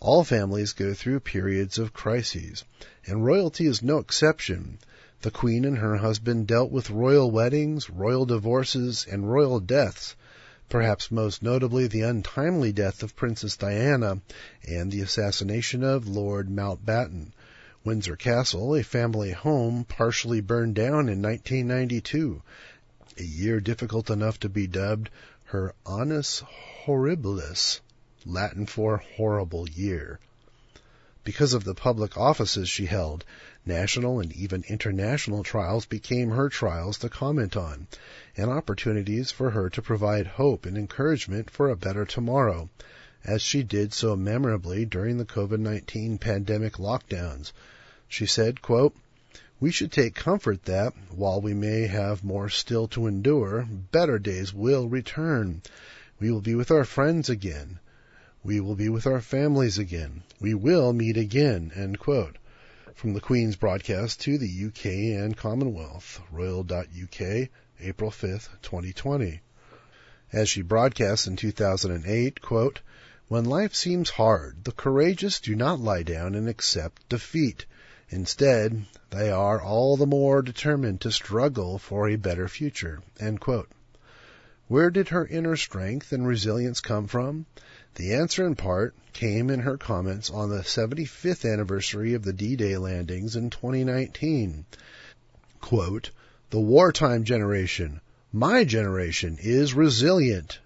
All 0.00 0.24
families 0.24 0.72
go 0.72 0.92
through 0.92 1.20
periods 1.20 1.78
of 1.78 1.92
crises, 1.92 2.64
and 3.06 3.24
royalty 3.24 3.66
is 3.66 3.80
no 3.80 3.98
exception. 3.98 4.78
The 5.20 5.30
queen 5.30 5.64
and 5.64 5.78
her 5.78 5.98
husband 5.98 6.48
dealt 6.48 6.72
with 6.72 6.90
royal 6.90 7.30
weddings, 7.30 7.88
royal 7.88 8.26
divorces, 8.26 9.06
and 9.08 9.30
royal 9.30 9.60
deaths, 9.60 10.16
perhaps 10.72 11.10
most 11.10 11.42
notably 11.42 11.86
the 11.86 12.00
untimely 12.00 12.72
death 12.72 13.02
of 13.02 13.14
Princess 13.14 13.58
Diana 13.58 14.18
and 14.66 14.90
the 14.90 15.02
assassination 15.02 15.84
of 15.84 16.08
Lord 16.08 16.48
Mountbatten, 16.48 17.30
Windsor 17.84 18.16
Castle, 18.16 18.74
a 18.74 18.82
family 18.82 19.32
home, 19.32 19.84
partially 19.84 20.40
burned 20.40 20.74
down 20.74 21.10
in 21.10 21.20
1992, 21.20 22.40
a 23.18 23.22
year 23.22 23.60
difficult 23.60 24.08
enough 24.08 24.40
to 24.40 24.48
be 24.48 24.66
dubbed 24.66 25.10
her 25.44 25.74
annus 25.86 26.42
horribilis, 26.86 27.80
Latin 28.24 28.64
for 28.64 28.96
horrible 28.96 29.68
year. 29.68 30.20
Because 31.24 31.54
of 31.54 31.62
the 31.62 31.74
public 31.74 32.16
offices 32.16 32.68
she 32.68 32.86
held, 32.86 33.24
national 33.64 34.18
and 34.18 34.32
even 34.32 34.64
international 34.68 35.44
trials 35.44 35.86
became 35.86 36.30
her 36.30 36.48
trials 36.48 36.98
to 36.98 37.08
comment 37.08 37.56
on, 37.56 37.86
and 38.36 38.50
opportunities 38.50 39.30
for 39.30 39.50
her 39.50 39.70
to 39.70 39.82
provide 39.82 40.26
hope 40.26 40.66
and 40.66 40.76
encouragement 40.76 41.48
for 41.48 41.70
a 41.70 41.76
better 41.76 42.04
tomorrow, 42.04 42.68
as 43.24 43.40
she 43.40 43.62
did 43.62 43.94
so 43.94 44.16
memorably 44.16 44.84
during 44.84 45.16
the 45.16 45.24
COVID-19 45.24 46.18
pandemic 46.18 46.72
lockdowns, 46.74 47.52
she 48.08 48.26
said, 48.26 48.60
quote, 48.60 48.96
we 49.60 49.70
should 49.70 49.92
take 49.92 50.16
comfort 50.16 50.64
that, 50.64 50.92
while 51.10 51.40
we 51.40 51.54
may 51.54 51.86
have 51.86 52.24
more 52.24 52.48
still 52.48 52.88
to 52.88 53.06
endure, 53.06 53.64
better 53.92 54.18
days 54.18 54.52
will 54.52 54.88
return. 54.88 55.62
We 56.18 56.32
will 56.32 56.40
be 56.40 56.56
with 56.56 56.72
our 56.72 56.84
friends 56.84 57.30
again. 57.30 57.78
We 58.44 58.58
will 58.58 58.74
be 58.74 58.88
with 58.88 59.06
our 59.06 59.20
families 59.20 59.78
again. 59.78 60.24
We 60.40 60.52
will 60.52 60.92
meet 60.92 61.16
again. 61.16 61.70
From 62.92 63.14
the 63.14 63.20
Queen's 63.20 63.54
broadcast 63.54 64.20
to 64.22 64.36
the 64.36 64.66
UK 64.66 64.86
and 65.16 65.36
Commonwealth, 65.36 66.20
royal.uk, 66.32 67.20
April 67.80 68.10
5th, 68.10 68.48
2020. 68.60 69.40
As 70.32 70.48
she 70.48 70.62
broadcast 70.62 71.28
in 71.28 71.36
2008, 71.36 72.40
quote, 72.40 72.80
When 73.28 73.44
life 73.44 73.76
seems 73.76 74.10
hard, 74.10 74.64
the 74.64 74.72
courageous 74.72 75.38
do 75.38 75.54
not 75.54 75.78
lie 75.78 76.02
down 76.02 76.34
and 76.34 76.48
accept 76.48 77.08
defeat. 77.08 77.64
Instead, 78.08 78.86
they 79.10 79.30
are 79.30 79.62
all 79.62 79.96
the 79.96 80.04
more 80.04 80.42
determined 80.42 81.00
to 81.02 81.12
struggle 81.12 81.78
for 81.78 82.08
a 82.08 82.16
better 82.16 82.48
future. 82.48 83.02
Where 84.66 84.90
did 84.90 85.10
her 85.10 85.26
inner 85.26 85.56
strength 85.56 86.12
and 86.12 86.26
resilience 86.26 86.80
come 86.80 87.06
from? 87.06 87.46
The 87.96 88.14
answer, 88.14 88.46
in 88.46 88.54
part, 88.54 88.94
came 89.12 89.50
in 89.50 89.60
her 89.60 89.76
comments 89.76 90.30
on 90.30 90.48
the 90.48 90.62
75th 90.62 91.44
anniversary 91.50 92.14
of 92.14 92.22
the 92.22 92.32
D-Day 92.32 92.78
landings 92.78 93.36
in 93.36 93.50
2019. 93.50 94.64
Quote, 95.60 96.10
the 96.48 96.58
wartime 96.58 97.24
generation, 97.24 98.00
my 98.32 98.64
generation, 98.64 99.36
is 99.38 99.74
resilient. 99.74 100.58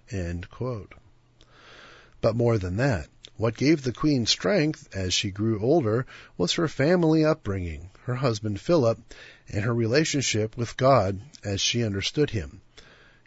But 2.21 2.37
more 2.37 2.59
than 2.59 2.76
that, 2.76 3.09
what 3.37 3.56
gave 3.56 3.83
the 3.83 3.92
Queen 3.92 4.25
strength 4.26 4.88
as 4.95 5.12
she 5.12 5.33
grew 5.33 5.61
older 5.61 6.06
was 6.38 6.52
her 6.52 6.68
family 6.68 7.25
upbringing, 7.25 7.90
her 8.04 8.14
husband 8.14 8.61
Philip, 8.61 9.00
and 9.49 9.64
her 9.64 9.75
relationship 9.75 10.56
with 10.56 10.76
God 10.76 11.21
as 11.42 11.61
she 11.61 11.83
understood 11.83 12.30
him. 12.30 12.61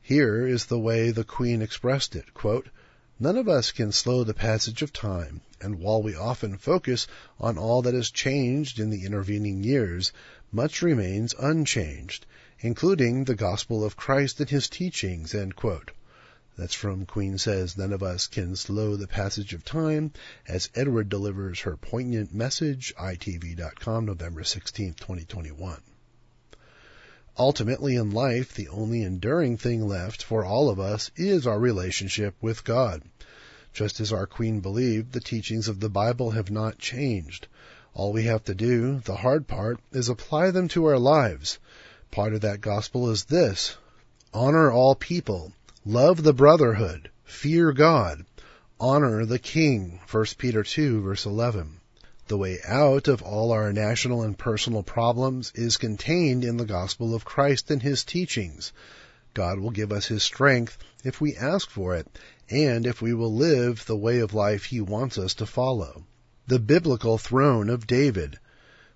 Here 0.01 0.47
is 0.47 0.67
the 0.67 0.79
way 0.79 1.11
the 1.11 1.25
Queen 1.25 1.61
expressed 1.61 2.15
it, 2.15 2.33
quote, 2.33 2.69
None 3.21 3.35
of 3.35 3.49
us 3.49 3.73
can 3.73 3.91
slow 3.91 4.23
the 4.23 4.33
passage 4.33 4.81
of 4.81 4.93
time, 4.93 5.41
and 5.59 5.79
while 5.79 6.01
we 6.01 6.15
often 6.15 6.57
focus 6.57 7.05
on 7.37 7.57
all 7.57 7.81
that 7.81 7.93
has 7.93 8.09
changed 8.09 8.79
in 8.79 8.91
the 8.91 9.03
intervening 9.03 9.61
years, 9.61 10.13
much 10.53 10.81
remains 10.81 11.35
unchanged, 11.37 12.25
including 12.61 13.25
the 13.25 13.35
gospel 13.35 13.83
of 13.83 13.97
Christ 13.97 14.39
and 14.39 14.49
his 14.49 14.69
teachings. 14.69 15.35
That's 16.57 16.73
from 16.73 17.05
Queen 17.05 17.37
Says 17.37 17.77
None 17.77 17.91
of 17.91 18.03
Us 18.03 18.27
Can 18.27 18.55
Slow 18.55 18.95
the 18.95 19.05
Passage 19.05 19.53
of 19.53 19.65
Time 19.65 20.13
as 20.47 20.69
Edward 20.73 21.09
delivers 21.09 21.59
her 21.59 21.75
poignant 21.75 22.33
message, 22.33 22.93
ITV.com, 22.97 24.05
November 24.05 24.45
16, 24.45 24.93
2021. 24.93 25.81
Ultimately 27.39 27.95
in 27.95 28.11
life, 28.11 28.53
the 28.53 28.67
only 28.67 29.01
enduring 29.01 29.55
thing 29.57 29.87
left 29.87 30.21
for 30.21 30.43
all 30.43 30.69
of 30.69 30.79
us 30.79 31.09
is 31.15 31.47
our 31.47 31.57
relationship 31.57 32.35
with 32.41 32.65
God. 32.65 33.01
Just 33.71 34.01
as 34.01 34.11
our 34.11 34.27
Queen 34.27 34.59
believed, 34.59 35.13
the 35.13 35.21
teachings 35.21 35.69
of 35.69 35.79
the 35.79 35.89
Bible 35.89 36.31
have 36.31 36.51
not 36.51 36.77
changed. 36.77 37.47
All 37.93 38.11
we 38.11 38.25
have 38.25 38.43
to 38.43 38.53
do, 38.53 38.99
the 38.99 39.15
hard 39.15 39.47
part, 39.47 39.79
is 39.93 40.09
apply 40.09 40.51
them 40.51 40.67
to 40.67 40.83
our 40.85 40.99
lives. 40.99 41.59
Part 42.11 42.33
of 42.33 42.41
that 42.41 42.59
gospel 42.59 43.09
is 43.09 43.23
this. 43.23 43.77
Honor 44.33 44.69
all 44.69 44.93
people 44.93 45.53
Love 45.85 46.23
the 46.23 46.33
brotherhood. 46.33 47.09
Fear 47.23 47.71
God. 47.71 48.25
Honor 48.81 49.25
the 49.25 49.39
king. 49.39 50.01
1 50.11 50.25
Peter 50.37 50.61
2 50.61 51.01
verse 51.01 51.25
11. 51.25 51.78
The 52.29 52.37
way 52.37 52.59
out 52.63 53.07
of 53.07 53.23
all 53.23 53.51
our 53.51 53.73
national 53.73 54.21
and 54.21 54.37
personal 54.37 54.83
problems 54.83 55.51
is 55.55 55.77
contained 55.77 56.45
in 56.45 56.57
the 56.57 56.65
gospel 56.65 57.15
of 57.15 57.25
Christ 57.25 57.71
and 57.71 57.81
his 57.81 58.03
teachings. 58.03 58.71
God 59.33 59.57
will 59.57 59.71
give 59.71 59.91
us 59.91 60.05
his 60.05 60.21
strength 60.21 60.77
if 61.03 61.19
we 61.19 61.35
ask 61.35 61.71
for 61.71 61.95
it 61.95 62.07
and 62.47 62.85
if 62.85 63.01
we 63.01 63.15
will 63.15 63.33
live 63.33 63.83
the 63.83 63.97
way 63.97 64.19
of 64.19 64.35
life 64.35 64.65
he 64.65 64.79
wants 64.79 65.17
us 65.17 65.33
to 65.33 65.47
follow. 65.47 66.05
The 66.45 66.59
biblical 66.59 67.17
throne 67.17 67.67
of 67.67 67.87
David. 67.87 68.37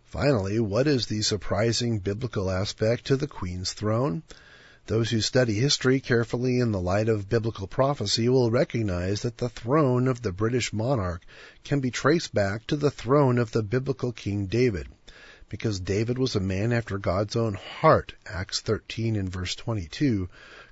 Finally, 0.04 0.60
what 0.60 0.86
is 0.86 1.08
the 1.08 1.24
surprising 1.24 1.98
biblical 1.98 2.52
aspect 2.52 3.06
to 3.06 3.18
the 3.18 3.26
Queen's 3.26 3.74
throne? 3.74 4.22
Those 4.86 5.12
who 5.12 5.22
study 5.22 5.54
history 5.54 6.02
carefully 6.02 6.60
in 6.60 6.74
the 6.74 6.82
light 6.82 7.08
of 7.08 7.30
biblical 7.30 7.68
prophecy 7.68 8.28
will 8.28 8.52
recognize 8.52 9.22
that 9.22 9.38
the 9.38 9.48
throne 9.48 10.10
of 10.10 10.22
the 10.22 10.34
British 10.34 10.74
monarch 10.74 11.22
can 11.64 11.80
be 11.80 11.90
traced 11.90 12.34
back 12.34 12.68
to 12.68 12.76
the 12.76 12.92
throne 12.92 13.38
of 13.38 13.54
the 13.54 13.64
biblical 13.64 14.12
King 14.12 14.48
David. 14.48 14.90
Because 15.48 15.80
David 15.80 16.18
was 16.18 16.36
a 16.36 16.42
man 16.42 16.74
after 16.74 16.98
God's 16.98 17.38
own 17.38 17.54
heart, 17.54 18.14
Acts 18.26 18.60
13 18.60 19.16
and 19.16 19.32
verse 19.32 19.56
22, 19.56 20.28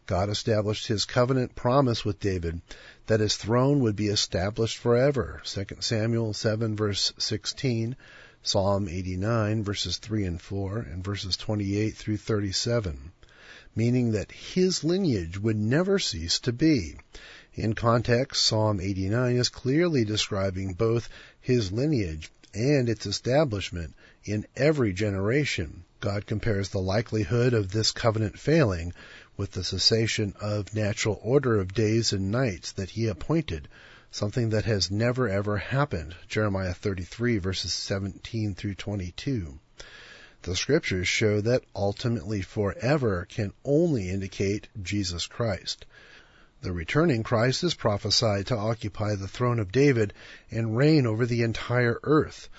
God 0.08 0.30
established 0.30 0.88
his 0.88 1.06
covenant 1.06 1.56
promise 1.56 2.04
with 2.04 2.20
David 2.20 2.60
that 3.08 3.22
his 3.22 3.38
throne 3.38 3.80
would 3.80 3.96
be 3.96 4.08
established 4.08 4.78
forever. 4.78 5.42
2 5.46 5.78
Samuel 5.80 6.34
7 6.34 6.76
verse 6.76 7.14
16, 7.18 7.96
Psalm 8.44 8.90
89 8.90 9.64
verses 9.64 10.00
3 10.00 10.26
and 10.26 10.42
4, 10.42 10.80
and 10.80 11.02
verses 11.02 11.38
28 11.38 11.96
through 11.96 12.18
37 12.18 13.14
meaning 13.76 14.12
that 14.12 14.32
his 14.32 14.84
lineage 14.84 15.38
would 15.38 15.58
never 15.58 15.98
cease 15.98 16.40
to 16.40 16.52
be. 16.52 16.96
In 17.54 17.74
context, 17.74 18.44
Psalm 18.44 18.80
89 18.80 19.36
is 19.36 19.50
clearly 19.50 20.06
describing 20.06 20.74
both 20.74 21.10
his 21.40 21.72
lineage 21.72 22.32
and 22.54 22.90
its 22.90 23.06
establishment 23.06 23.94
in 24.24 24.46
every 24.56 24.94
generation. 24.94 25.84
God 26.00 26.26
compares 26.26 26.70
the 26.70 26.80
likelihood 26.80 27.54
of 27.54 27.72
this 27.72 27.92
covenant 27.92 28.40
failing 28.40 28.94
with 29.38 29.52
the 29.52 29.64
cessation 29.64 30.34
of 30.42 30.74
natural 30.76 31.20
order 31.24 31.60
of 31.60 31.74
days 31.74 32.14
and 32.14 32.32
nights 32.32 32.74
that 32.74 32.92
he 32.92 33.08
appointed, 33.08 33.68
something 34.12 34.50
that 34.50 34.66
has 34.66 34.92
never 34.92 35.30
ever 35.30 35.58
happened. 35.58 36.16
Jeremiah 36.28 36.74
33 36.74 37.38
verses 37.38 37.74
17 37.74 38.56
through 38.56 38.76
22. 38.76 39.60
The 40.44 40.56
scriptures 40.56 41.08
show 41.08 41.40
that 41.42 41.64
ultimately 41.76 42.42
forever 42.42 43.28
can 43.30 43.54
only 43.64 44.10
indicate 44.10 44.70
Jesus 44.82 45.28
Christ. 45.28 45.86
The 46.62 46.72
returning 46.72 47.22
Christ 47.22 47.64
is 47.64 47.76
prophesied 47.76 48.48
to 48.48 48.58
occupy 48.58 49.16
the 49.16 49.28
throne 49.28 49.60
of 49.60 49.72
David 49.72 50.14
and 50.50 50.76
reign 50.76 51.06
over 51.06 51.28
the 51.28 51.44
entire 51.44 52.00
earth. 52.02 52.50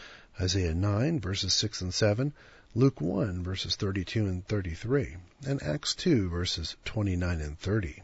Isaiah 0.40 0.74
9 0.74 1.18
verses 1.18 1.54
6 1.54 1.80
and 1.80 1.92
7, 1.92 2.32
Luke 2.76 3.00
1 3.00 3.42
verses 3.42 3.74
32 3.74 4.26
and 4.26 4.46
33, 4.46 5.16
and 5.44 5.60
Acts 5.60 5.96
2 5.96 6.28
verses 6.28 6.76
29 6.84 7.40
and 7.40 7.58
30. 7.58 8.02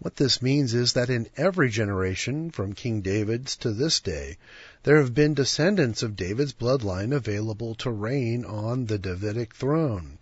What 0.00 0.14
this 0.14 0.40
means 0.40 0.74
is 0.74 0.92
that 0.92 1.10
in 1.10 1.28
every 1.36 1.70
generation, 1.70 2.52
from 2.52 2.72
King 2.72 3.00
David's 3.00 3.56
to 3.56 3.72
this 3.72 3.98
day, 3.98 4.38
there 4.84 4.98
have 4.98 5.12
been 5.12 5.34
descendants 5.34 6.04
of 6.04 6.14
David's 6.14 6.52
bloodline 6.52 7.12
available 7.12 7.74
to 7.76 7.90
reign 7.90 8.44
on 8.44 8.86
the 8.86 8.96
Davidic 8.96 9.56
throne. 9.56 10.18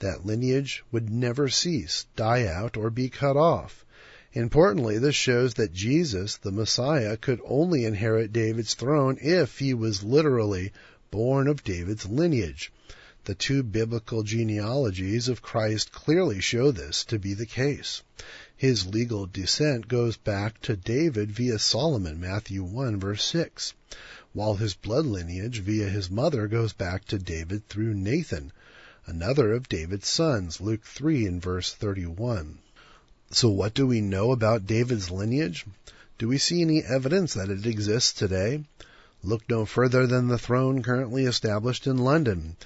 That 0.00 0.26
lineage 0.26 0.84
would 0.92 1.08
never 1.08 1.48
cease, 1.48 2.04
die 2.16 2.46
out, 2.46 2.76
or 2.76 2.90
be 2.90 3.08
cut 3.08 3.34
off. 3.34 3.86
Importantly, 4.34 4.98
this 4.98 5.14
shows 5.14 5.54
that 5.54 5.72
Jesus, 5.72 6.36
the 6.36 6.52
Messiah, 6.52 7.16
could 7.16 7.40
only 7.46 7.86
inherit 7.86 8.30
David's 8.30 8.74
throne 8.74 9.16
if 9.22 9.58
he 9.58 9.72
was 9.72 10.04
literally 10.04 10.70
born 11.10 11.48
of 11.48 11.64
David's 11.64 12.04
lineage. 12.04 12.70
The 13.24 13.34
two 13.34 13.62
biblical 13.62 14.22
genealogies 14.22 15.28
of 15.28 15.40
Christ 15.40 15.92
clearly 15.92 16.40
show 16.40 16.72
this 16.72 17.06
to 17.06 17.18
be 17.18 17.32
the 17.32 17.46
case. 17.46 18.02
His 18.56 18.86
legal 18.86 19.26
descent 19.26 19.88
goes 19.88 20.16
back 20.16 20.62
to 20.62 20.76
David 20.76 21.32
via 21.32 21.58
Solomon, 21.58 22.20
Matthew 22.20 22.62
1 22.62 23.00
verse 23.00 23.24
6, 23.24 23.74
while 24.32 24.54
his 24.54 24.74
blood 24.74 25.06
lineage 25.06 25.58
via 25.58 25.88
his 25.88 26.08
mother 26.08 26.46
goes 26.46 26.72
back 26.72 27.04
to 27.06 27.18
David 27.18 27.68
through 27.68 27.94
Nathan, 27.94 28.52
another 29.06 29.52
of 29.52 29.68
David's 29.68 30.06
sons, 30.06 30.60
Luke 30.60 30.84
3 30.84 31.26
and 31.26 31.42
verse 31.42 31.74
31. 31.74 32.58
So 33.32 33.48
what 33.48 33.74
do 33.74 33.88
we 33.88 34.00
know 34.00 34.30
about 34.30 34.68
David's 34.68 35.10
lineage? 35.10 35.66
Do 36.18 36.28
we 36.28 36.38
see 36.38 36.62
any 36.62 36.80
evidence 36.80 37.34
that 37.34 37.50
it 37.50 37.66
exists 37.66 38.12
today? 38.12 38.62
Look 39.24 39.42
no 39.48 39.66
further 39.66 40.06
than 40.06 40.28
the 40.28 40.38
throne 40.38 40.80
currently 40.80 41.24
established 41.24 41.88
in 41.88 41.98
London. 41.98 42.56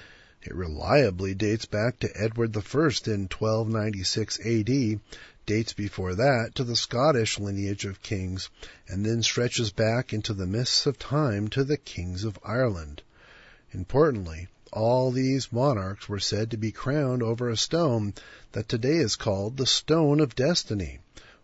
It 0.42 0.54
reliably 0.54 1.32
dates 1.34 1.64
back 1.64 1.98
to 2.00 2.10
Edward 2.14 2.54
I 2.54 2.60
in 2.60 3.28
1296 3.28 4.38
AD, 4.40 5.00
dates 5.48 5.72
before 5.72 6.14
that 6.14 6.54
to 6.54 6.62
the 6.62 6.76
Scottish 6.76 7.38
lineage 7.38 7.86
of 7.86 8.02
kings, 8.02 8.50
and 8.86 9.06
then 9.06 9.22
stretches 9.22 9.70
back 9.70 10.12
into 10.12 10.34
the 10.34 10.46
mists 10.46 10.84
of 10.84 10.98
time 10.98 11.48
to 11.48 11.64
the 11.64 11.78
kings 11.78 12.22
of 12.22 12.38
Ireland. 12.44 13.00
Importantly, 13.72 14.48
all 14.74 15.10
these 15.10 15.50
monarchs 15.50 16.06
were 16.06 16.18
said 16.18 16.50
to 16.50 16.58
be 16.58 16.70
crowned 16.70 17.22
over 17.22 17.48
a 17.48 17.56
stone 17.56 18.12
that 18.52 18.68
today 18.68 18.98
is 18.98 19.16
called 19.16 19.56
the 19.56 19.64
Stone 19.64 20.20
of 20.20 20.34
Destiny, 20.34 20.98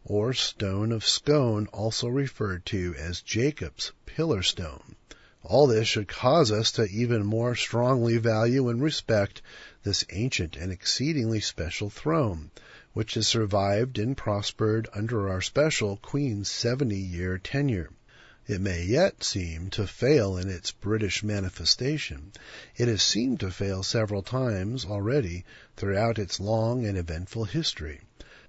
or 0.04 0.34
Stone 0.34 0.92
of 0.92 1.06
Scone, 1.06 1.66
also 1.68 2.06
referred 2.08 2.66
to 2.66 2.94
as 2.98 3.22
Jacob's 3.22 3.90
Pillar 4.04 4.42
Stone. 4.42 4.96
All 5.42 5.66
this 5.66 5.88
should 5.88 6.08
cause 6.08 6.52
us 6.52 6.72
to 6.72 6.84
even 6.84 7.24
more 7.24 7.54
strongly 7.54 8.18
value 8.18 8.68
and 8.68 8.82
respect 8.82 9.40
this 9.82 10.04
ancient 10.10 10.56
and 10.56 10.70
exceedingly 10.70 11.40
special 11.40 11.88
throne, 11.88 12.50
which 12.94 13.14
has 13.14 13.26
survived 13.26 13.98
and 13.98 14.16
prospered 14.16 14.88
under 14.94 15.28
our 15.28 15.40
special 15.40 15.96
Queen's 15.96 16.48
70 16.48 16.96
year 16.96 17.36
tenure. 17.38 17.90
It 18.46 18.60
may 18.60 18.84
yet 18.84 19.24
seem 19.24 19.68
to 19.70 19.86
fail 19.86 20.36
in 20.36 20.48
its 20.48 20.70
British 20.70 21.24
manifestation. 21.24 22.30
It 22.76 22.86
has 22.86 23.02
seemed 23.02 23.40
to 23.40 23.50
fail 23.50 23.82
several 23.82 24.22
times 24.22 24.84
already 24.84 25.44
throughout 25.76 26.18
its 26.20 26.38
long 26.38 26.86
and 26.86 26.96
eventful 26.96 27.46
history. 27.46 28.00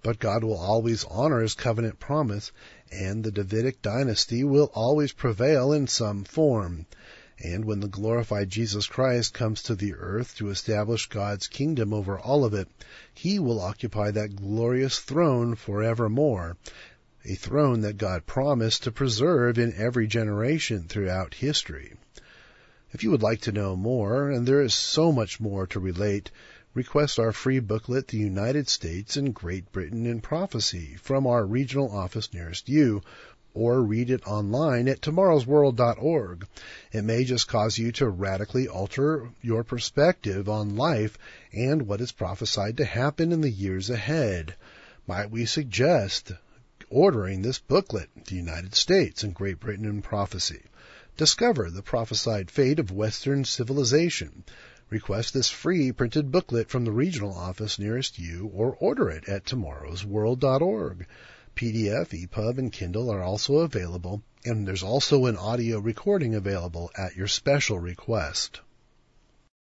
But 0.03 0.19
God 0.19 0.43
will 0.43 0.57
always 0.57 1.05
honor 1.05 1.41
his 1.41 1.55
covenant 1.55 1.99
promise, 1.99 2.51
and 2.91 3.23
the 3.23 3.31
Davidic 3.31 3.81
dynasty 3.81 4.43
will 4.43 4.69
always 4.75 5.11
prevail 5.11 5.73
in 5.73 5.87
some 5.87 6.23
form. 6.23 6.85
And 7.44 7.65
when 7.65 7.82
the 7.82 7.89
glorified 7.89 8.50
Jesus 8.50 8.88
Christ 8.88 9.34
comes 9.34 9.62
to 9.63 9.75
the 9.75 9.94
earth 9.94 10.36
to 10.38 10.50
establish 10.50 11.10
God's 11.10 11.48
kingdom 11.48 11.94
over 11.94 12.18
all 12.18 12.46
of 12.46 12.54
it, 12.54 12.70
he 13.13 13.39
will 13.39 13.60
occupy 13.60 14.12
that 14.12 14.38
glorious 14.38 15.00
throne 15.00 15.56
forevermore, 15.56 16.56
a 17.25 17.36
throne 17.36 17.82
that 17.82 17.98
God 17.98 18.25
promised 18.25 18.84
to 18.84 18.92
preserve 18.92 19.58
in 19.58 19.74
every 19.74 20.08
generation 20.08 20.86
throughout 20.88 21.34
history. 21.34 21.96
If 22.94 23.04
you 23.04 23.12
would 23.12 23.24
like 23.24 23.42
to 23.42 23.51
know 23.51 23.76
more, 23.76 24.30
and 24.30 24.48
there 24.48 24.62
is 24.62 24.74
so 24.74 25.12
much 25.12 25.41
more 25.41 25.67
to 25.67 25.80
relate, 25.82 26.32
request 26.74 27.19
our 27.19 27.34
free 27.34 27.60
booklet, 27.60 28.08
The 28.08 28.17
United 28.17 28.69
States 28.69 29.17
and 29.17 29.34
Great 29.36 29.69
Britain 29.74 30.06
in 30.06 30.21
Prophecy, 30.21 30.95
from 31.02 31.28
our 31.28 31.45
regional 31.45 31.91
office 31.91 32.34
nearest 32.34 32.69
you, 32.69 33.02
or 33.56 33.82
read 33.82 34.10
it 34.10 34.28
online 34.28 34.88
at 34.88 35.00
tomorrowsworld.org. 35.02 36.46
It 36.91 37.04
may 37.04 37.24
just 37.24 37.48
cause 37.48 37.78
you 37.78 37.91
to 37.94 38.10
radically 38.10 38.68
alter 38.68 39.30
your 39.41 39.63
perspective 39.63 40.48
on 40.50 40.76
life 40.76 41.18
and 41.54 41.88
what 41.88 42.02
is 42.02 42.12
prophesied 42.12 42.78
to 42.78 42.86
happen 42.86 43.32
in 43.32 43.39
the 43.39 43.50
years 43.50 43.89
ahead. 43.89 44.56
Might 45.08 45.32
we 45.32 45.46
suggest 45.46 46.34
ordering 46.89 47.41
this 47.41 47.58
booklet, 47.60 48.10
The 48.26 48.36
United 48.36 48.76
States 48.76 49.24
and 49.24 49.34
Great 49.34 49.62
Britain 49.62 49.86
in 49.86 50.02
Prophecy? 50.02 50.63
Discover 51.15 51.72
the 51.72 51.82
prophesied 51.82 52.52
fate 52.52 52.78
of 52.78 52.91
Western 52.91 53.46
civilization. 53.46 54.44
Request 54.89 55.34
this 55.34 55.50
free 55.50 55.94
printed 55.94 56.30
booklet 56.30 56.70
from 56.70 56.84
the 56.84 56.91
regional 56.91 57.34
office 57.34 57.80
nearest 57.80 58.20
you 58.20 58.52
or 58.54 58.76
order 58.76 59.10
it 59.10 59.30
at 59.30 59.46
tomorrowsworld.org. 59.46 61.08
PDF, 61.56 62.10
EPUB, 62.10 62.58
and 62.58 62.72
Kindle 62.72 63.10
are 63.10 63.24
also 63.24 63.60
available, 63.60 64.22
and 64.44 64.68
there's 64.68 64.84
also 64.84 65.26
an 65.26 65.38
audio 65.38 65.80
recording 65.80 66.36
available 66.36 66.91
at 66.98 67.15
your 67.15 67.28
special 67.28 67.80
request. 67.80 68.60